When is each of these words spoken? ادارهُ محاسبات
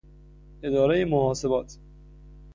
ادارهُ 0.63 1.05
محاسبات 1.05 1.77